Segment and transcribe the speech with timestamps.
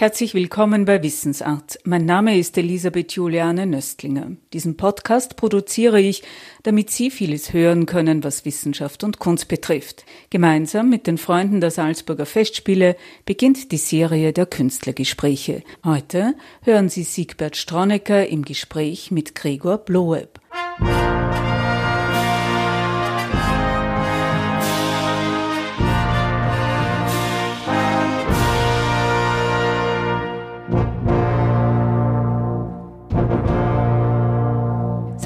[0.00, 1.78] Herzlich willkommen bei Wissensart.
[1.84, 4.32] Mein Name ist Elisabeth Juliane Nöstlinger.
[4.54, 6.22] Diesen Podcast produziere ich,
[6.62, 10.06] damit Sie vieles hören können, was Wissenschaft und Kunst betrifft.
[10.30, 15.62] Gemeinsam mit den Freunden der Salzburger Festspiele beginnt die Serie der Künstlergespräche.
[15.84, 20.39] Heute hören Sie Siegbert Stronecker im Gespräch mit Gregor Bloeb.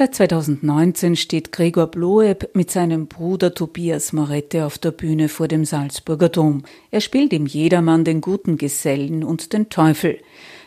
[0.05, 5.65] Seit 2019 steht Gregor Bloeb mit seinem Bruder Tobias Morette auf der Bühne vor dem
[5.65, 6.63] Salzburger Dom.
[6.91, 10.19] Er spielt im Jedermann den guten Gesellen und den Teufel.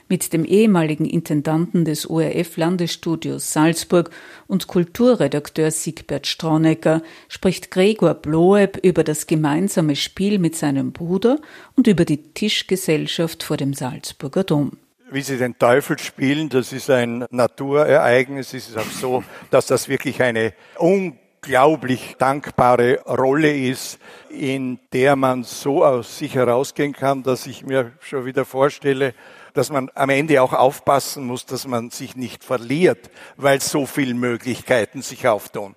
[0.09, 4.09] Mit dem ehemaligen Intendanten des ORF Landesstudios Salzburg
[4.47, 11.37] und Kulturredakteur Siegbert Stronecker spricht Gregor Bloeb über das gemeinsame Spiel mit seinem Bruder
[11.75, 14.71] und über die Tischgesellschaft vor dem Salzburger Dom
[15.09, 18.53] wie sie den Teufel spielen, das ist ein Naturereignis.
[18.53, 25.43] Es ist auch so, dass das wirklich eine unglaublich dankbare Rolle ist, in der man
[25.43, 29.13] so aus sich herausgehen kann, dass ich mir schon wieder vorstelle,
[29.53, 34.13] dass man am Ende auch aufpassen muss, dass man sich nicht verliert, weil so viele
[34.13, 35.75] Möglichkeiten sich auftun.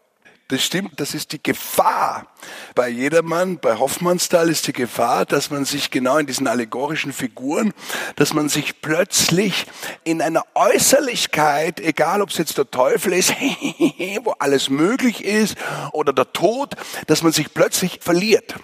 [0.51, 2.27] Das stimmt, das ist die Gefahr.
[2.75, 7.73] Bei Jedermann, bei Hoffmannsthal ist die Gefahr, dass man sich genau in diesen allegorischen Figuren,
[8.17, 9.67] dass man sich plötzlich
[10.03, 13.31] in einer Äußerlichkeit, egal ob es jetzt der Teufel ist,
[14.25, 15.57] wo alles möglich ist,
[15.93, 16.75] oder der Tod,
[17.07, 18.57] dass man sich plötzlich verliert.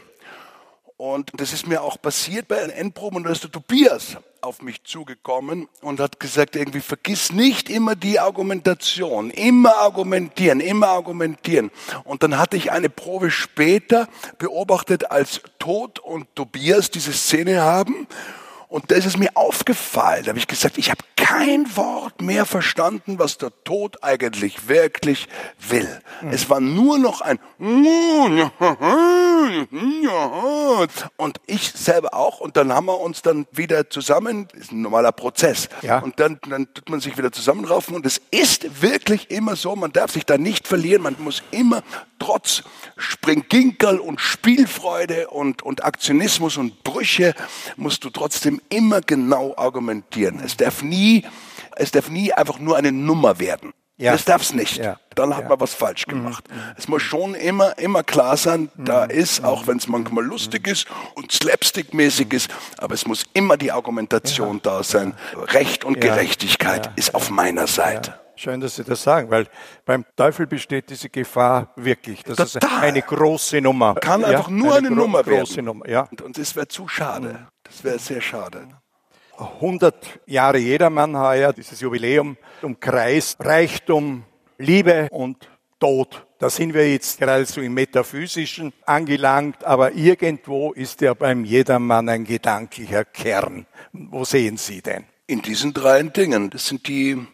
[0.98, 4.62] Und das ist mir auch passiert bei den Endproben und da ist der Tobias auf
[4.62, 11.70] mich zugekommen und hat gesagt, irgendwie vergiss nicht immer die Argumentation, immer argumentieren, immer argumentieren.
[12.04, 14.08] Und dann hatte ich eine Probe später
[14.38, 18.06] beobachtet, als Tod und Tobias diese Szene haben
[18.68, 20.24] und da ist es mir aufgefallen.
[20.24, 25.26] Da habe ich gesagt, ich habe kein Wort mehr verstanden, was der Tod eigentlich wirklich
[25.58, 26.00] will.
[26.22, 26.30] Mhm.
[26.30, 27.40] Es war nur noch ein
[31.16, 32.40] und ich selber auch.
[32.40, 35.68] Und dann haben wir uns dann wieder zusammen, ist ein normaler Prozess.
[35.82, 35.98] Ja.
[35.98, 37.94] Und dann, dann tut man sich wieder zusammenraufen.
[37.94, 41.02] Und es ist wirklich immer so, man darf sich da nicht verlieren.
[41.02, 41.82] Man muss immer
[42.18, 42.62] trotz
[42.96, 47.34] Springginkel und Spielfreude und, und Aktionismus und Brüche,
[47.76, 50.40] musst du trotzdem immer genau argumentieren.
[50.44, 51.15] Es darf nie,
[51.76, 53.72] es darf nie einfach nur eine Nummer werden.
[53.98, 54.12] Ja.
[54.12, 54.76] Das darf es nicht.
[54.76, 54.98] Ja.
[55.14, 55.48] Dann hat ja.
[55.48, 56.10] man was falsch mhm.
[56.10, 56.44] gemacht.
[56.50, 56.60] Mhm.
[56.76, 58.84] Es muss schon immer, immer klar sein, mhm.
[58.84, 63.56] da ist, auch wenn es manchmal lustig ist und slapstick-mäßig ist, aber es muss immer
[63.56, 65.14] die Argumentation da sein.
[65.34, 68.20] Recht und Gerechtigkeit ist auf meiner Seite.
[68.38, 69.46] Schön, dass Sie das sagen, weil
[69.86, 72.22] beim Teufel besteht diese Gefahr wirklich.
[72.22, 72.70] Das Total.
[72.70, 73.94] ist eine große Nummer.
[73.94, 75.64] Kann einfach nur eine, eine Nummer werden.
[75.64, 75.86] Nummer.
[76.22, 77.48] Und, das wäre zu schade.
[77.62, 78.68] Das wäre sehr schade.
[79.38, 84.24] 100 Jahre Jedermann heuer, dieses Jubiläum umkreist Reichtum,
[84.58, 85.48] Liebe und
[85.78, 86.26] Tod.
[86.38, 92.24] Da sind wir jetzt geradezu im Metaphysischen angelangt, aber irgendwo ist ja beim Jedermann ein
[92.24, 93.66] gedanklicher Kern.
[93.92, 95.04] Wo sehen Sie denn?
[95.26, 96.50] In diesen drei Dingen.
[96.50, 97.26] Das sind die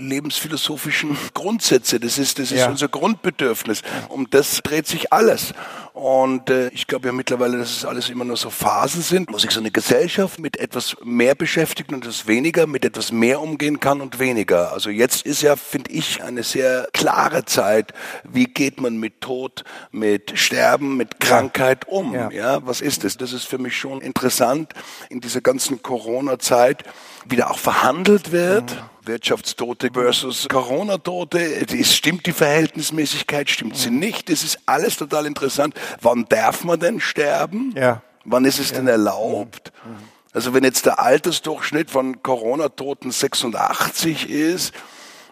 [0.00, 2.00] lebensphilosophischen Grundsätze.
[2.00, 2.68] Das ist, das ist ja.
[2.68, 3.82] unser Grundbedürfnis.
[4.08, 5.52] Um das dreht sich alles.
[5.92, 9.38] Und äh, ich glaube ja mittlerweile, dass es alles immer nur so Phasen sind, wo
[9.38, 13.80] sich so eine Gesellschaft mit etwas mehr beschäftigt und etwas weniger, mit etwas mehr umgehen
[13.80, 14.72] kann und weniger.
[14.72, 17.92] Also jetzt ist ja, finde ich, eine sehr klare Zeit.
[18.24, 22.14] Wie geht man mit Tod, mit Sterben, mit Krankheit um?
[22.14, 23.18] Ja, ja was ist es?
[23.18, 24.72] Das ist für mich schon interessant
[25.10, 26.84] in dieser ganzen Corona-Zeit
[27.26, 28.70] wieder auch verhandelt wird.
[28.70, 31.66] Mhm Wirtschaftstote versus Corona-Tote.
[31.84, 34.28] Stimmt die Verhältnismäßigkeit, stimmt sie nicht?
[34.28, 35.74] Das ist alles total interessant.
[36.00, 37.72] Wann darf man denn sterben?
[37.76, 38.02] Ja.
[38.24, 38.76] Wann ist es ja.
[38.76, 39.72] denn erlaubt?
[40.32, 44.74] Also wenn jetzt der Altersdurchschnitt von Corona-Toten 86 ist,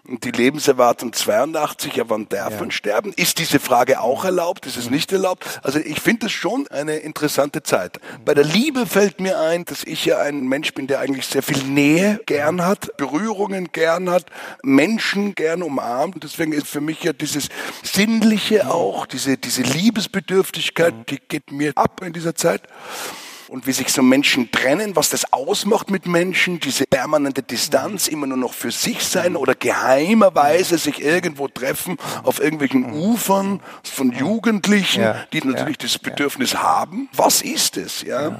[0.09, 2.61] und die Lebenserwartung 82, ja, wann darf ja.
[2.61, 3.13] man sterben?
[3.15, 4.67] Ist diese Frage auch erlaubt?
[4.67, 5.45] Ist es nicht erlaubt?
[5.63, 8.01] Also ich finde das schon eine interessante Zeit.
[8.25, 11.43] Bei der Liebe fällt mir ein, dass ich ja ein Mensch bin, der eigentlich sehr
[11.43, 14.27] viel Nähe gern hat, Berührungen gern hat,
[14.63, 16.23] Menschen gern umarmt.
[16.23, 17.49] deswegen ist für mich ja dieses
[17.83, 22.63] Sinnliche auch, diese, diese Liebesbedürftigkeit, die geht mir ab in dieser Zeit
[23.49, 28.27] und wie sich so Menschen trennen, was das ausmacht mit Menschen, diese permanente Distanz, immer
[28.27, 35.03] nur noch für sich sein oder geheimerweise sich irgendwo treffen auf irgendwelchen Ufern von Jugendlichen,
[35.03, 36.63] ja, die natürlich ja, das Bedürfnis ja.
[36.63, 37.09] haben.
[37.15, 38.03] Was ist es?
[38.03, 38.39] Ja?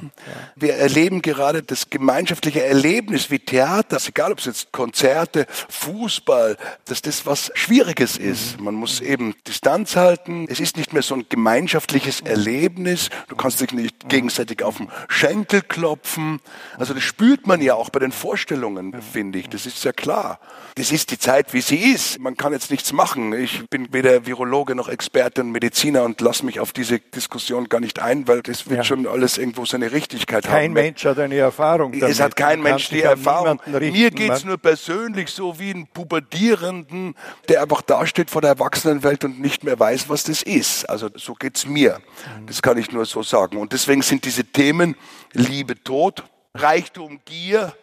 [0.55, 7.01] Wir erleben gerade das gemeinschaftliche Erlebnis wie Theater, egal ob es jetzt Konzerte, Fußball, dass
[7.01, 8.59] das was Schwieriges ist.
[8.59, 10.47] Man muss eben Distanz halten.
[10.49, 13.09] Es ist nicht mehr so ein gemeinschaftliches Erlebnis.
[13.27, 16.39] Du kannst dich nicht gegenseitig auf dem Schenkelklopfen.
[16.77, 19.49] Also das spürt man ja auch bei den Vorstellungen, finde ich.
[19.49, 20.39] Das ist ja klar.
[20.75, 22.19] Das ist die Zeit, wie sie ist.
[22.19, 23.33] Man kann jetzt nichts machen.
[23.33, 27.79] Ich bin weder Virologe noch Experte und Mediziner und lasse mich auf diese Diskussion gar
[27.79, 28.83] nicht ein, weil das wird ja.
[28.83, 30.61] schon alles irgendwo seine Richtigkeit kein haben.
[30.61, 32.09] Kein Mensch hat eine Erfahrung damit.
[32.09, 33.59] Es hat kein Mensch die Erfahrung.
[33.65, 37.15] Mir geht's nur persönlich so wie ein Pubertierenden,
[37.47, 40.89] der einfach dasteht vor der Erwachsenenwelt und nicht mehr weiß, was das ist.
[40.89, 41.99] Also so geht's mir.
[42.45, 43.57] Das kann ich nur so sagen.
[43.57, 44.88] Und deswegen sind diese Themen
[45.33, 47.73] Liebe, Tod, Reichtum, Gier,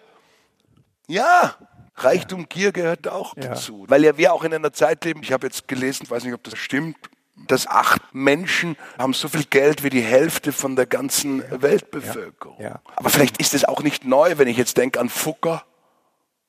[1.08, 1.55] ja,
[1.97, 3.49] Reichtum, Gier gehört auch ja.
[3.49, 3.85] dazu.
[3.88, 6.43] Weil ja wir auch in einer Zeit leben, ich habe jetzt gelesen, weiß nicht, ob
[6.44, 6.97] das stimmt,
[7.49, 12.61] dass acht Menschen haben so viel Geld wie die Hälfte von der ganzen Weltbevölkerung.
[12.61, 12.81] Ja.
[12.97, 15.64] Aber vielleicht ist es auch nicht neu, wenn ich jetzt denke an Fucker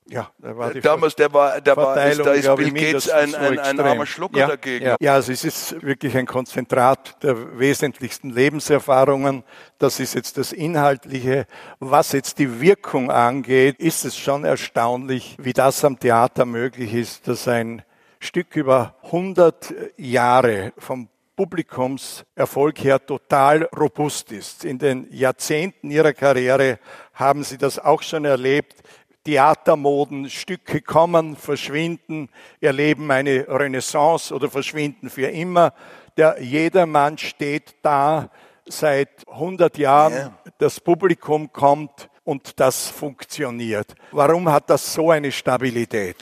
[0.10, 3.60] ja, war die Damals, der war, der war, ist, da ist Bill Gates ein, ein,
[3.60, 4.86] ein armer Schlucker ja, dagegen.
[4.86, 4.96] Ja.
[5.00, 9.44] ja, also es ist wirklich ein Konzentrat der wesentlichsten Lebenserfahrungen.
[9.78, 11.46] Das ist jetzt das Inhaltliche.
[11.80, 17.28] Was jetzt die Wirkung angeht, ist es schon erstaunlich, wie das am Theater möglich ist,
[17.28, 17.84] dass ein
[18.20, 24.66] Stück über 100 Jahre vom Publikumserfolg her total robust ist.
[24.66, 26.80] In den Jahrzehnten ihrer Karriere
[27.14, 28.82] haben sie das auch schon erlebt,
[29.28, 32.30] Theatermoden, Stücke kommen, verschwinden,
[32.62, 35.74] erleben eine Renaissance oder verschwinden für immer.
[36.16, 38.30] Der Jedermann steht da
[38.66, 40.34] seit 100 Jahren, yeah.
[40.60, 43.96] das Publikum kommt und das funktioniert.
[44.14, 46.16] Warum hat das so eine Stabilität?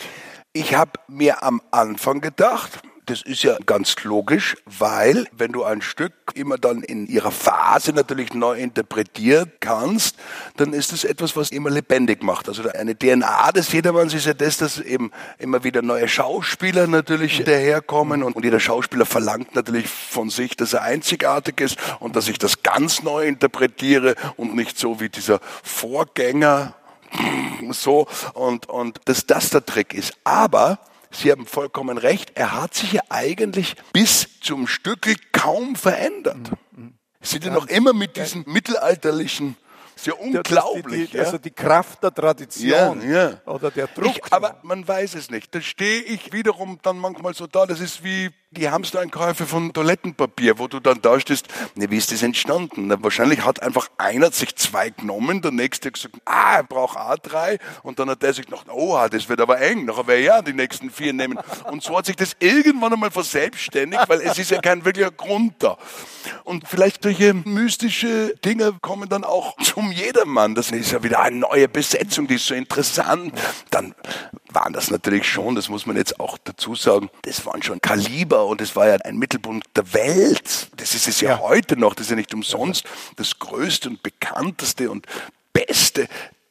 [0.51, 5.81] Ich habe mir am Anfang gedacht, das ist ja ganz logisch, weil wenn du ein
[5.81, 10.15] Stück immer dann in ihrer Phase natürlich neu interpretieren kannst,
[10.57, 12.47] dann ist es etwas, was immer lebendig macht.
[12.49, 17.43] Also eine DNA des Jedermanns ist ja das, dass eben immer wieder neue Schauspieler natürlich
[17.43, 22.37] daherkommen und, jeder Schauspieler verlangt natürlich von sich, dass er einzigartig ist und dass ich
[22.37, 26.75] das ganz neu interpretiere und nicht so wie dieser Vorgänger
[27.71, 30.13] so und, und dass das der Trick ist.
[30.23, 30.79] Aber
[31.15, 36.51] Sie haben vollkommen recht, er hat sich ja eigentlich bis zum Stückel kaum verändert.
[36.71, 36.93] Mhm.
[37.21, 39.55] Sie sind ja noch immer mit diesen mittelalterlichen
[39.95, 41.11] ist ja unglaublich.
[41.11, 43.41] Die, die, also die Kraft der Tradition ja, ja.
[43.45, 44.17] oder der Druck.
[44.17, 45.53] Ich, aber man weiß es nicht.
[45.53, 47.65] Da stehe ich wiederum dann manchmal so da.
[47.65, 52.11] Das ist wie die Hamstereinkäufe von Toilettenpapier, wo du dann da stehst, ne, wie ist
[52.11, 52.87] das entstanden?
[52.87, 57.17] Na, wahrscheinlich hat einfach einer sich zwei genommen, der nächste gesagt, ah, er braucht auch
[57.17, 60.27] drei, und dann hat der sich gedacht, oh, das wird aber eng, nachher werde ich
[60.27, 61.37] ja die nächsten vier nehmen.
[61.69, 65.55] Und so hat sich das irgendwann einmal verselbstständigt, weil es ist ja kein wirklicher Grund
[65.59, 65.77] da.
[66.43, 70.55] Und vielleicht solche mystische Dinge kommen dann auch zum Jedermann.
[70.55, 73.33] Das ist ja wieder eine neue Besetzung, die ist so interessant.
[73.71, 73.95] Dann
[74.49, 78.45] waren das natürlich schon, das muss man jetzt auch dazu sagen, das waren schon Kaliber
[78.45, 80.69] und es war ja ein Mittelpunkt der Welt.
[80.77, 81.39] Das ist es ja, ja.
[81.39, 82.85] heute noch, das ist ja nicht umsonst
[83.15, 85.05] das größte und bekannteste und
[85.53, 86.07] beste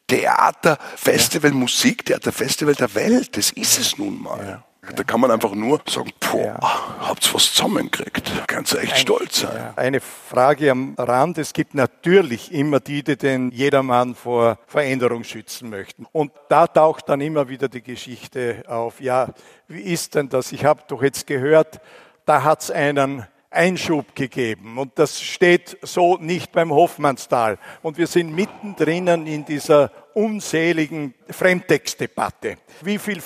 [0.07, 1.57] Theaterfestival, ja.
[1.57, 3.37] Musiktheaterfestival der Welt.
[3.37, 4.47] Das ist es nun mal.
[4.47, 4.65] Ja.
[4.95, 7.09] Da kann man einfach nur sagen, boah, ja.
[7.09, 8.31] habt's was zusammengekriegt.
[8.47, 9.57] Kannst du echt Ein, stolz sein.
[9.57, 9.73] Ja.
[9.77, 11.39] Eine Frage am Rand.
[11.39, 16.07] Es gibt natürlich immer die, die den jedermann vor Veränderung schützen möchten.
[16.13, 19.01] Und da taucht dann immer wieder die Geschichte auf.
[19.01, 19.29] Ja,
[19.69, 20.53] wie ist denn das?
[20.53, 21.81] Ich habe doch jetzt gehört,
[22.27, 24.79] da hat's einen Einschub gegeben.
[24.79, 27.59] Und das steht so nicht beim Hoffmannsthal.
[27.83, 32.57] Und wir sind mittendrin in dieser unseligen Fremdtextdebatte.
[32.83, 33.21] Wie viel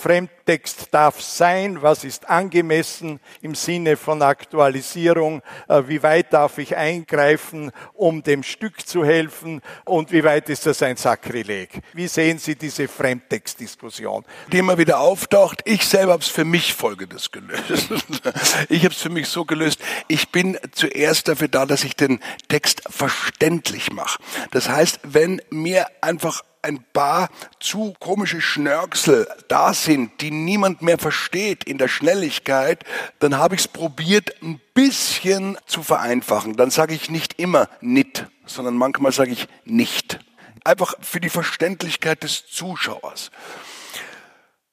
[0.48, 1.82] Fremdtext darf sein?
[1.82, 5.42] Was ist angemessen im Sinne von Aktualisierung?
[5.68, 9.60] Äh, wie weit darf ich eingreifen, um dem Stück zu helfen?
[9.84, 11.82] Und wie weit ist das ein Sakrileg?
[11.92, 14.24] Wie sehen Sie diese Fremdtextdiskussion?
[14.50, 15.60] Die immer wieder auftaucht.
[15.66, 17.62] Ich selber habe es für mich Folgendes gelöst.
[18.70, 19.80] Ich habe es für mich so gelöst.
[20.08, 24.18] Ich bin zuerst dafür da, dass ich den Text verständlich mache.
[24.50, 27.28] Das heißt, wenn mir einfach ein paar
[27.60, 32.84] zu komische Schnörksel da sind, die niemand mehr versteht in der Schnelligkeit,
[33.18, 36.56] dann habe ich es probiert, ein bisschen zu vereinfachen.
[36.56, 40.20] Dann sage ich nicht immer nit, sondern manchmal sage ich nicht.
[40.64, 43.30] Einfach für die Verständlichkeit des Zuschauers.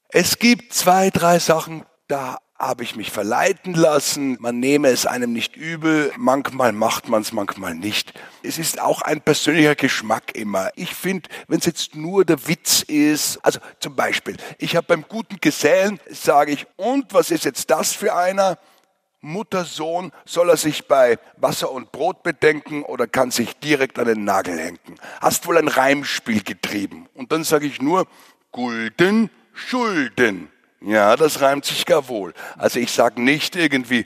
[0.09, 4.37] Es gibt zwei, drei Sachen, da habe ich mich verleiten lassen.
[4.39, 6.11] Man nehme es einem nicht übel.
[6.17, 8.13] Manchmal macht man es, manchmal nicht.
[8.43, 10.69] Es ist auch ein persönlicher Geschmack immer.
[10.75, 15.05] Ich finde, wenn es jetzt nur der Witz ist, also zum Beispiel, ich habe beim
[15.07, 18.57] guten Gesellen, sage ich, und was ist jetzt das für einer?
[19.19, 24.05] Mutter, Sohn, soll er sich bei Wasser und Brot bedenken oder kann sich direkt an
[24.05, 24.99] den Nagel hängen?
[25.19, 27.09] Hast wohl ein Reimspiel getrieben.
[27.15, 28.07] Und dann sage ich nur,
[28.51, 30.49] Gulden, Schulden.
[30.85, 32.33] Ja, das reimt sich gar wohl.
[32.57, 34.05] Also ich sage nicht irgendwie,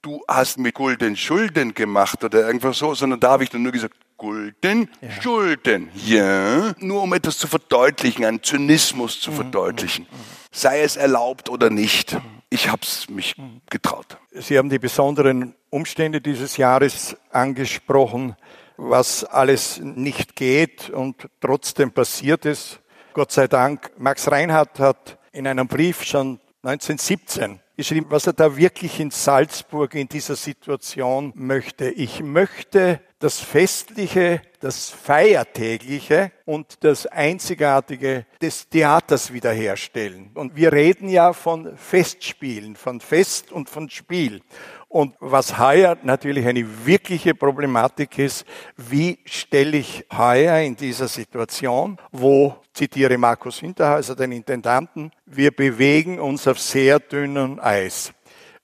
[0.00, 3.72] du hast mit Gulden Schulden gemacht oder irgendwas so, sondern da habe ich dann nur
[3.72, 5.20] gesagt, Gulden, ja.
[5.20, 5.90] Schulden.
[6.06, 6.74] Ja.
[6.78, 9.36] Nur um etwas zu verdeutlichen, einen Zynismus zu mhm.
[9.36, 10.06] verdeutlichen.
[10.10, 10.16] Mhm.
[10.50, 12.16] Sei es erlaubt oder nicht.
[12.48, 13.34] Ich habe es mich
[13.68, 14.18] getraut.
[14.32, 18.36] Sie haben die besonderen Umstände dieses Jahres angesprochen,
[18.76, 22.80] was alles nicht geht und trotzdem passiert ist.
[23.14, 23.90] Gott sei Dank.
[23.98, 29.94] Max Reinhardt hat in einem Brief schon 1917 geschrieben, was er da wirklich in Salzburg
[29.94, 31.90] in dieser Situation möchte.
[31.90, 40.30] Ich möchte das Festliche, das Feiertägliche und das Einzigartige des Theaters wiederherstellen.
[40.34, 44.42] Und wir reden ja von Festspielen, von Fest und von Spiel.
[44.92, 48.44] Und was heuer natürlich eine wirkliche Problematik ist,
[48.76, 56.20] wie stelle ich heuer in dieser Situation, wo, zitiere Markus Hinterhäuser, den Intendanten, wir bewegen
[56.20, 58.12] uns auf sehr dünnem Eis.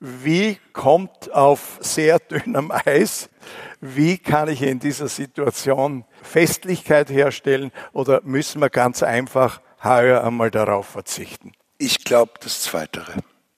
[0.00, 3.30] Wie kommt auf sehr dünnem Eis?
[3.80, 10.50] Wie kann ich in dieser Situation Festlichkeit herstellen oder müssen wir ganz einfach heuer einmal
[10.50, 11.52] darauf verzichten?
[11.78, 13.06] Ich glaube das Zweite.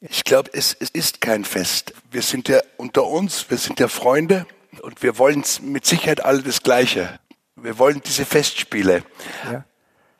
[0.00, 1.92] Ich glaube, es, es ist kein Fest.
[2.11, 4.47] Wir sind ja unter uns, wir sind ja Freunde
[4.80, 7.21] und wir wollen mit Sicherheit alle das Gleiche.
[7.57, 9.02] Wir wollen diese Festspiele.
[9.45, 9.64] Ja.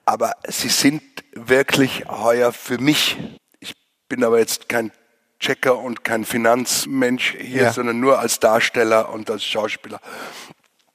[0.05, 3.17] Aber sie sind wirklich heuer für mich.
[3.61, 3.75] Ich
[4.09, 4.93] bin aber jetzt kein
[5.39, 7.73] Checker und kein Finanzmensch hier, ja.
[7.73, 10.01] sondern nur als Darsteller und als Schauspieler.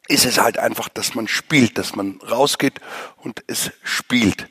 [0.07, 2.79] Ist es halt einfach, dass man spielt, dass man rausgeht
[3.17, 4.47] und es spielt.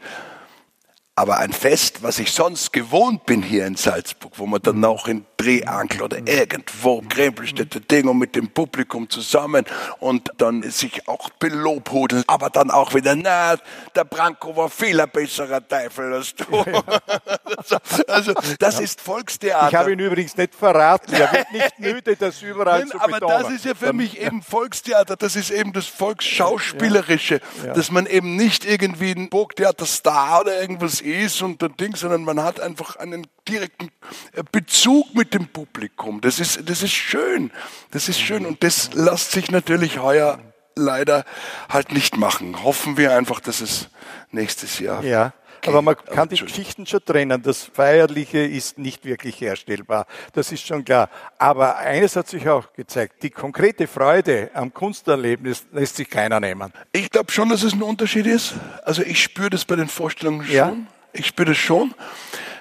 [1.17, 5.07] Aber ein Fest, was ich sonst gewohnt bin hier in Salzburg, wo man dann auch
[5.07, 9.65] in Drehankel oder irgendwo Krempelstädte Ding und mit dem Publikum zusammen
[9.99, 13.57] und dann sich auch belobhudeln, aber dann auch wieder, na,
[13.95, 16.45] der Branko war viel ein besserer Teufel als du.
[16.51, 17.79] Ja, ja.
[18.09, 19.69] also, das ist Volkstheater.
[19.69, 21.13] Ich habe ihn übrigens nicht verraten.
[21.15, 23.23] Er wird nicht müde, das überall Nein, zu betonen.
[23.23, 25.17] Aber das ist ja für mich eben Volkstheater.
[25.17, 27.41] Das ist eben das Volksschauspielerische,
[27.75, 32.43] dass man eben nicht irgendwie ein Burgtheaterstar oder irgendwas ist und ein Ding, sondern man
[32.43, 33.91] hat einfach einen direkten
[34.33, 36.21] äh, Bezug mit dem Publikum.
[36.21, 37.51] Das ist, das ist schön.
[37.91, 40.39] Das ist schön und das lässt sich natürlich heuer
[40.77, 41.25] leider
[41.69, 42.63] halt nicht machen.
[42.65, 43.89] Hoffen wir einfach, dass es
[44.31, 45.03] nächstes Jahr.
[45.05, 45.33] Ja.
[45.67, 47.43] Aber man kann die Geschichten schon trennen.
[47.43, 50.07] Das Feierliche ist nicht wirklich herstellbar.
[50.35, 51.09] Das ist schon klar.
[51.39, 53.23] Aber eines hat sich auch gezeigt.
[53.23, 56.73] Die konkrete Freude am Kunsterlebnis lässt sich keiner nehmen.
[56.93, 58.55] Ich glaube schon, dass es ein Unterschied ist.
[58.85, 60.55] Also ich spüre das bei den Vorstellungen schon.
[60.55, 60.77] Ja?
[61.13, 61.95] Ich spüre das schon.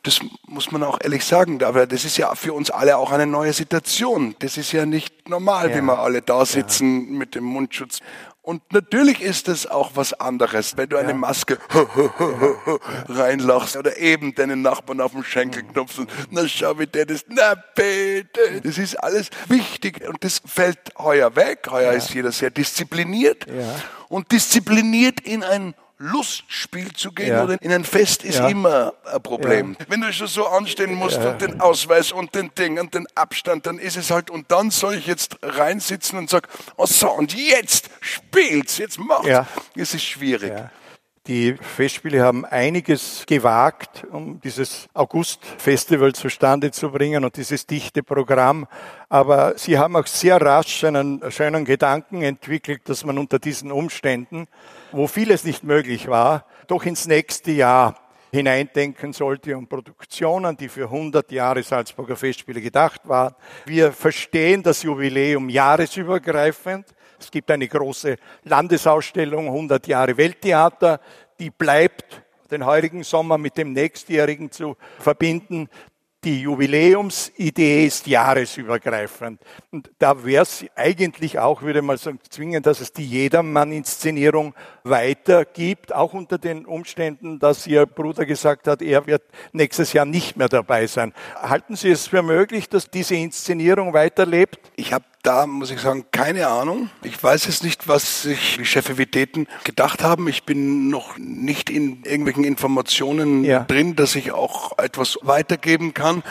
[0.03, 1.63] Das muss man auch ehrlich sagen.
[1.63, 4.35] Aber das ist ja für uns alle auch eine neue Situation.
[4.39, 5.77] Das ist ja nicht normal, ja.
[5.77, 7.17] wie wir alle da sitzen ja.
[7.19, 7.99] mit dem Mundschutz.
[8.45, 11.57] Und natürlich ist es auch was anderes, wenn du eine Maske
[13.07, 17.23] reinlachst oder eben deinen Nachbarn auf den Schenkel knopfst und na schau, wie der das,
[17.29, 18.59] na bitte.
[18.61, 21.69] Das ist alles wichtig und das fällt heuer weg.
[21.71, 23.47] Heuer ist jeder sehr diszipliniert
[24.09, 27.43] und diszipliniert in ein Lustspiel zu gehen ja.
[27.43, 28.47] oder in ein Fest ist ja.
[28.49, 29.75] immer ein Problem.
[29.79, 29.85] Ja.
[29.87, 33.65] Wenn du schon so anstehen musst und den Ausweis und den Ding und den Abstand,
[33.65, 37.33] dann ist es halt, und dann soll ich jetzt reinsitzen und sagen, oh so, und
[37.33, 39.27] jetzt spielt's, jetzt macht's.
[39.27, 39.47] Ja.
[39.75, 40.51] Es ist schwierig.
[41.25, 48.67] Die Festspiele haben einiges gewagt, um dieses August-Festival zustande zu bringen und dieses dichte Programm.
[49.07, 54.49] Aber sie haben auch sehr rasch einen schönen Gedanken entwickelt, dass man unter diesen Umständen,
[54.93, 57.95] wo vieles nicht möglich war, doch ins nächste Jahr
[58.31, 63.35] hineindenken sollte und Produktionen, die für 100 Jahre Salzburger Festspiele gedacht waren.
[63.65, 66.87] Wir verstehen das Jubiläum jahresübergreifend.
[67.19, 70.99] Es gibt eine große Landesausstellung, 100 Jahre Welttheater,
[71.39, 75.69] die bleibt den heurigen Sommer mit dem nächstjährigen zu verbinden.
[76.23, 79.41] Die Jubiläumsidee ist jahresübergreifend.
[79.71, 84.53] Und da wäre es eigentlich auch, würde man sagen, zwingend, dass es die Jedermann-Inszenierung
[84.83, 90.37] weitergibt, auch unter den Umständen, dass Ihr Bruder gesagt hat, er wird nächstes Jahr nicht
[90.37, 91.13] mehr dabei sein.
[91.35, 94.71] Halten Sie es für möglich, dass diese Inszenierung weiterlebt?
[94.77, 96.89] Ich habe da muss ich sagen, keine Ahnung.
[97.01, 100.27] Ich weiß jetzt nicht, was sich die Chefivitäten gedacht haben.
[100.27, 103.63] Ich bin noch nicht in irgendwelchen Informationen ja.
[103.63, 106.23] drin, dass ich auch etwas weitergeben kann.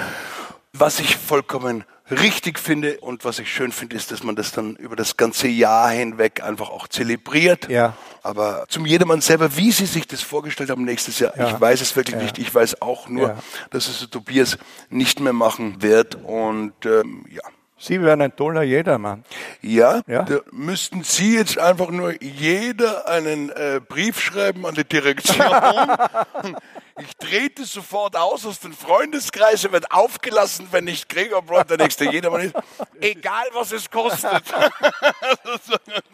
[0.75, 4.77] Was ich vollkommen richtig finde und was ich schön finde, ist, dass man das dann
[4.77, 7.71] über das ganze Jahr hinweg einfach auch zelebriert.
[7.71, 7.95] Ja.
[8.23, 11.49] Aber zum jedermann selber, wie sie sich das vorgestellt haben nächstes Jahr, ja.
[11.49, 12.23] ich weiß es wirklich ja.
[12.23, 12.39] nicht.
[12.39, 13.39] Ich weiß auch nur,
[13.71, 14.59] dass es Tobias
[14.91, 17.43] nicht mehr machen wird und ähm, ja.
[17.83, 19.25] Sie wären ein toller Jedermann.
[19.61, 20.25] Ja, ja?
[20.53, 25.45] müssten Sie jetzt einfach nur jeder einen äh, Brief schreiben an die Direktion.
[27.01, 32.05] ich trete sofort aus aus den Freundeskreisen, wird aufgelassen, wenn nicht Gregor Brown der nächste
[32.05, 32.55] Jedermann ist.
[33.01, 34.31] Egal, was es kostet.